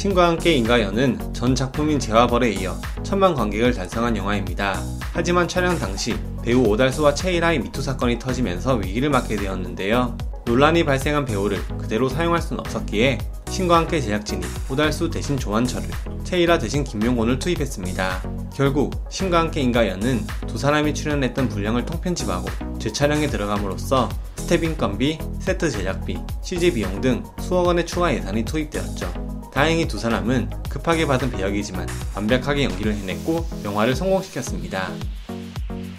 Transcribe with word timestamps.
신과 0.00 0.28
함께 0.28 0.54
인과 0.54 0.87
연은 0.87 1.34
전 1.34 1.54
작품인 1.54 1.98
죄와 1.98 2.25
벌에 2.25 2.52
이어 2.52 2.80
천만 3.02 3.34
관객을 3.34 3.74
달성한 3.74 4.16
영화입니다. 4.16 4.82
하지만 5.12 5.46
촬영 5.46 5.78
당시 5.78 6.16
배우 6.42 6.66
오달수와 6.68 7.12
최일화의 7.12 7.58
미투 7.58 7.82
사건이 7.82 8.18
터지면서 8.18 8.76
위기를 8.76 9.10
맞게 9.10 9.36
되었는데요. 9.36 10.16
논란이 10.46 10.84
발생한 10.86 11.26
배우를 11.26 11.62
그대로 11.76 12.08
사용할 12.08 12.40
수는 12.40 12.60
없었기에 12.60 13.18
신과 13.50 13.76
함께 13.76 14.00
제작진이 14.00 14.42
오달수 14.70 15.10
대신 15.10 15.36
조한철을, 15.36 15.90
최일화 16.24 16.56
대신 16.56 16.82
김명곤을 16.82 17.38
투입했습니다. 17.38 18.22
결국 18.54 19.04
신과 19.10 19.38
함께 19.38 19.60
인과 19.60 19.88
연은 19.88 20.26
두 20.46 20.56
사람이 20.56 20.94
출연했던 20.94 21.50
분량을 21.50 21.84
통편집하고 21.84 22.48
재촬영에 22.78 23.26
들어감으로써 23.26 24.08
스태프 24.36 24.78
인건비, 24.78 25.18
세트 25.40 25.70
제작비, 25.70 26.16
CG 26.42 26.72
비용 26.72 27.02
등 27.02 27.22
수억 27.38 27.66
원의 27.66 27.84
추가 27.84 28.14
예산이 28.14 28.46
투입되었죠. 28.46 29.29
다행히 29.60 29.86
두 29.86 29.98
사람은 29.98 30.48
급하게 30.70 31.06
받은 31.06 31.32
배역이지만 31.32 31.86
완벽하게 32.16 32.64
연기를 32.64 32.94
해냈고 32.94 33.46
영화를 33.62 33.94
성공시켰습니다. 33.94 34.90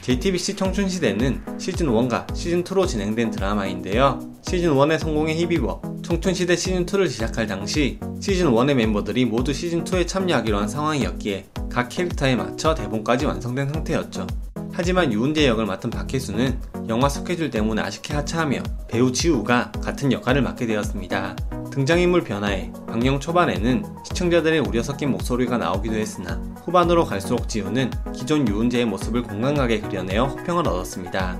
JTBC 0.00 0.56
청춘시대는 0.56 1.44
시즌1과 1.58 2.26
시즌2로 2.28 2.88
진행된 2.88 3.30
드라마인데요. 3.30 4.18
시즌1의 4.46 4.98
성공에 4.98 5.34
힘입어 5.34 5.82
청춘시대 6.02 6.54
시즌2를 6.54 7.10
시작할 7.10 7.46
당시 7.46 8.00
시즌1의 8.20 8.72
멤버들이 8.72 9.26
모두 9.26 9.52
시즌2에 9.52 10.08
참여하기로 10.08 10.56
한 10.56 10.66
상황이었기에 10.66 11.48
각 11.70 11.90
캐릭터에 11.90 12.36
맞춰 12.36 12.74
대본까지 12.74 13.26
완성된 13.26 13.68
상태였죠. 13.74 14.26
하지만 14.72 15.12
유은재 15.12 15.46
역을 15.46 15.66
맡은 15.66 15.90
박혜수는 15.90 16.58
영화 16.88 17.10
스케줄 17.10 17.50
때문에 17.50 17.82
아쉽게 17.82 18.14
하차하며 18.14 18.62
배우 18.88 19.12
지우가 19.12 19.72
같은 19.82 20.12
역할을 20.12 20.40
맡게 20.40 20.66
되었습니다. 20.66 21.36
등장인물 21.70 22.24
변화에 22.24 22.72
방영 22.88 23.20
초반에는 23.20 23.84
시청자들의 24.04 24.60
우려 24.60 24.82
섞인 24.82 25.10
목소리가 25.12 25.56
나오기도 25.56 25.94
했으나 25.94 26.40
후반으로 26.64 27.04
갈수록 27.04 27.48
지우는 27.48 27.90
기존 28.14 28.46
유은재의 28.46 28.84
모습을 28.86 29.22
공감하게 29.22 29.80
그려내어 29.80 30.26
호평을 30.26 30.66
얻었습니다. 30.66 31.38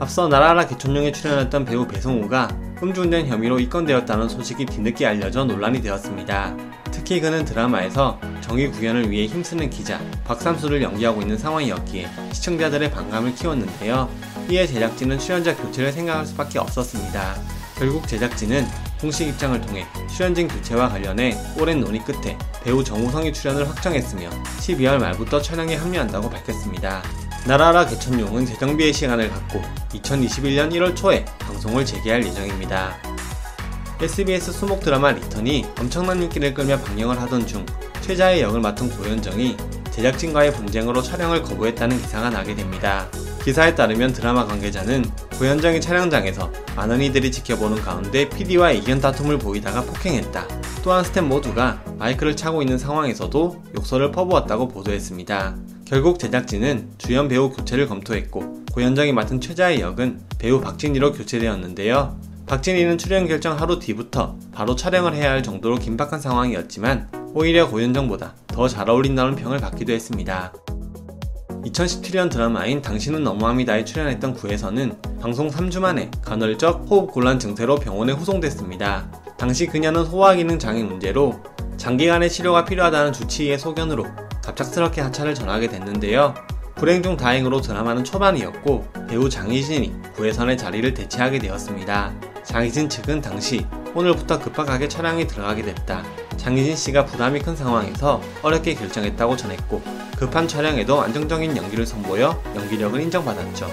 앞서 0.00 0.28
나라라 0.28 0.66
개천룡에 0.66 1.10
출연했던 1.10 1.64
배우 1.64 1.86
배성우가 1.86 2.48
음주운전 2.80 3.26
혐의로 3.26 3.58
입건되었다는 3.58 4.28
소식이 4.28 4.66
뒤늦게 4.66 5.04
알려져 5.04 5.44
논란이 5.44 5.82
되었습니다. 5.82 6.56
특히 6.92 7.20
그는 7.20 7.44
드라마에서 7.44 8.20
정의 8.40 8.70
구현을 8.70 9.10
위해 9.10 9.26
힘쓰는 9.26 9.68
기자 9.68 10.00
박삼수를 10.24 10.80
연기하고 10.82 11.20
있는 11.22 11.36
상황이었기에 11.36 12.08
시청자들의 12.32 12.90
반감을 12.92 13.34
키웠는데요. 13.34 14.08
이에 14.50 14.66
제작진은 14.66 15.18
출연자 15.18 15.54
교체를 15.56 15.92
생각할 15.92 16.26
수밖에 16.26 16.58
없었습니다. 16.58 17.36
결국 17.76 18.08
제작진은 18.08 18.66
공식 18.98 19.28
입장을 19.28 19.60
통해 19.60 19.86
출연진 20.10 20.48
교체와 20.48 20.88
관련해 20.88 21.36
오랜 21.60 21.80
논의 21.80 22.02
끝에 22.02 22.36
배우 22.64 22.82
정우성이 22.82 23.32
출연을 23.32 23.68
확정했으며 23.68 24.30
12월 24.30 24.98
말부터 24.98 25.42
촬영에 25.42 25.76
합류한다고 25.76 26.30
밝혔습니다. 26.30 27.02
나라라 27.46 27.86
개천용은 27.86 28.46
재정비의 28.46 28.92
시간을 28.92 29.30
갖고 29.30 29.62
2021년 29.90 30.72
1월 30.72 30.96
초에 30.96 31.24
방송을 31.40 31.84
재개할 31.84 32.24
예정입니다. 32.24 32.96
SBS 34.00 34.52
수목 34.52 34.80
드라마 34.80 35.12
리턴이 35.12 35.66
엄청난 35.78 36.22
인기를 36.22 36.54
끌며 36.54 36.80
방영을 36.80 37.20
하던 37.20 37.46
중 37.46 37.66
최자의 38.00 38.40
역을 38.42 38.60
맡은 38.60 38.88
고현정이 38.90 39.56
제작진과의 39.90 40.54
분쟁으로 40.54 41.02
촬영을 41.02 41.42
거부했다는 41.42 42.00
기사가 42.00 42.30
나게 42.30 42.54
됩니다. 42.54 43.08
기사에 43.44 43.74
따르면 43.74 44.12
드라마 44.12 44.46
관계자는 44.46 45.04
고현정이 45.38 45.80
촬영장에서 45.80 46.50
많은 46.76 47.00
이들이 47.00 47.30
지켜보는 47.32 47.80
가운데 47.82 48.28
PD와 48.28 48.72
의견 48.72 49.00
다툼을 49.00 49.38
보이다가 49.38 49.82
폭행했다. 49.82 50.46
또한 50.82 51.04
스탭 51.04 51.24
모두가 51.24 51.82
마이크를 51.98 52.36
차고 52.36 52.62
있는 52.62 52.78
상황에서도 52.78 53.64
욕설을 53.76 54.12
퍼부었다고 54.12 54.68
보도했습니다. 54.68 55.56
결국 55.84 56.18
제작진은 56.18 56.90
주연 56.98 57.28
배우 57.28 57.50
교체를 57.50 57.88
검토했고 57.88 58.64
고현정이 58.72 59.12
맡은 59.12 59.40
최자의 59.40 59.80
역은 59.80 60.20
배우 60.38 60.60
박진희로 60.60 61.12
교체되었는데요. 61.12 62.20
박진희는 62.46 62.98
출연 62.98 63.26
결정 63.26 63.58
하루 63.58 63.78
뒤부터 63.78 64.36
바로 64.52 64.74
촬영을 64.76 65.14
해야 65.14 65.30
할 65.30 65.42
정도로 65.42 65.76
긴박한 65.76 66.20
상황이었지만 66.20 67.08
오히려 67.34 67.68
고현정보다 67.68 68.34
더 68.48 68.68
잘 68.68 68.90
어울린다는 68.90 69.36
평을 69.36 69.58
받기도 69.58 69.92
했습니다. 69.92 70.52
2017년 71.68 72.30
드라마인 72.30 72.82
당신은 72.82 73.22
너무합니다에 73.24 73.84
출연했던 73.84 74.34
구에서는 74.34 74.96
방송 75.20 75.48
3주 75.48 75.80
만에 75.80 76.10
간헐적 76.22 76.86
호흡 76.88 77.12
곤란 77.12 77.38
증세로 77.38 77.76
병원에 77.76 78.12
후송됐습니다. 78.12 79.10
당시 79.36 79.66
그녀는 79.66 80.04
소화 80.04 80.34
기능 80.34 80.58
장애 80.58 80.82
문제로 80.82 81.40
장기간의 81.76 82.30
치료가 82.30 82.64
필요하다는 82.64 83.12
주치의의 83.12 83.58
소견으로 83.58 84.06
갑작스럽게 84.42 85.00
하차를 85.00 85.34
전하게 85.34 85.68
됐는데요. 85.68 86.34
불행 86.74 87.02
중 87.02 87.16
다행으로 87.16 87.60
드라마는 87.60 88.04
초반이었고 88.04 88.86
배우 89.08 89.28
장희진이 89.28 89.92
구혜선의 90.14 90.56
자리를 90.56 90.94
대체하게 90.94 91.38
되었습니다. 91.40 92.12
장희진 92.44 92.88
측은 92.88 93.20
당시 93.20 93.66
오늘부터 93.94 94.38
급박하게 94.38 94.88
촬영에 94.88 95.26
들어가게 95.26 95.62
됐다. 95.62 96.04
장희진 96.36 96.76
씨가 96.76 97.06
부담이 97.06 97.40
큰 97.40 97.56
상황에서 97.56 98.22
어렵게 98.42 98.74
결정했다고 98.74 99.36
전했고 99.36 99.82
급한 100.16 100.46
촬영에도 100.48 101.00
안정적인 101.00 101.56
연기를 101.56 101.86
선보여 101.86 102.42
연기력을 102.56 103.00
인정받았죠. 103.00 103.68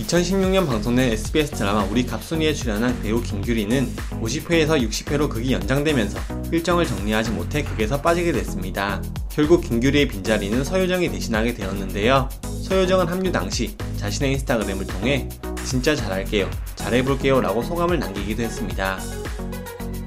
2016년 0.00 0.66
방송된 0.66 1.12
SBS 1.12 1.52
드라마 1.52 1.84
우리 1.84 2.04
갑순이에 2.04 2.52
출연한 2.52 3.00
배우 3.00 3.22
김규리는 3.22 3.94
50회에서 4.20 4.80
60회로 4.88 5.28
극이 5.28 5.52
연장되면서 5.52 6.18
일정을 6.50 6.86
정리하지 6.86 7.30
못해 7.30 7.62
극에서 7.62 8.00
빠지게 8.00 8.32
됐습니다. 8.32 9.00
결국 9.30 9.60
김규리의 9.60 10.08
빈자리는 10.08 10.64
서효정이 10.64 11.10
대신하게 11.10 11.54
되었는데요. 11.54 12.28
서효정은 12.64 13.06
합류 13.06 13.30
당시 13.30 13.76
자신의 13.98 14.32
인스타그램을 14.32 14.86
통해 14.86 15.28
진짜 15.64 15.94
잘할게요, 15.94 16.50
잘해볼게요 16.76 17.40
라고 17.40 17.62
소감을 17.62 17.98
남기기도 17.98 18.42
했습니다. 18.42 18.98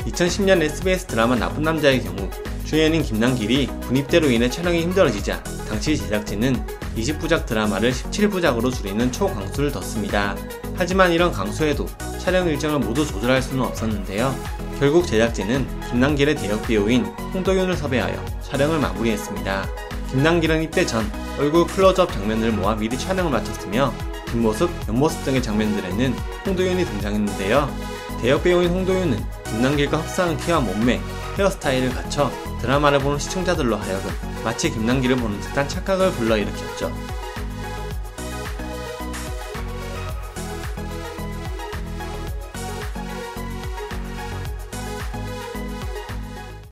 2010년 0.06 0.62
SBS 0.62 1.06
드라마 1.06 1.36
나쁜 1.36 1.64
남자의 1.64 2.02
경우 2.03 2.30
주연인 2.66 3.03
김남길이 3.03 3.68
분입대로 3.81 4.30
인해 4.30 4.50
촬영이 4.50 4.81
힘들어지자 4.81 5.44
당시 5.69 5.97
제작진은 5.97 6.66
20부작 6.97 7.46
드라마를 7.46 7.92
17부작으로 7.92 8.74
줄이는 8.74 9.12
초강수를 9.12 9.72
뒀습니다. 9.72 10.36
하지만 10.75 11.12
이런 11.12 11.31
강수에도 11.31 11.88
촬영 12.19 12.47
일정을 12.47 12.80
모두 12.80 13.06
조절할 13.06 13.42
수는 13.42 13.63
없었는데요. 13.63 14.36
결국 14.80 15.06
제작진은 15.06 15.68
김남길의 15.90 16.36
대역 16.36 16.63
배우인 16.68 17.06
홍도윤을 17.06 17.78
섭외하여 17.78 18.24
촬영을 18.42 18.80
마무리했습니다. 18.80 19.68
김남길은 20.12 20.63
이때 20.63 20.86
전 20.86 21.09
얼굴 21.38 21.66
클로즈업 21.68 22.12
장면을 22.12 22.52
모아 22.52 22.75
미리 22.75 22.97
촬영을 22.97 23.31
마쳤으며 23.31 23.94
뒷모습, 24.34 24.70
옆모습 24.88 25.24
등의 25.26 25.44
장면들에는 25.44 26.14
홍도윤이 26.46 26.86
등장했는데요. 26.86 27.70
대역 28.22 28.44
배우인 28.44 28.70
홍도윤은 28.70 29.24
김남길과 29.46 29.98
흡사한 29.98 30.38
키와 30.38 30.60
몸매, 30.62 31.00
헤어스타일을 31.38 31.92
갖춰 31.92 32.32
드라마를 32.60 33.00
보는 33.00 33.20
시청자들로 33.20 33.76
하여금 33.76 34.12
마치 34.44 34.72
김남길을 34.72 35.18
보는 35.18 35.40
듯한 35.40 35.70
착각을 35.70 36.12
불러일으켰죠. 36.12 36.92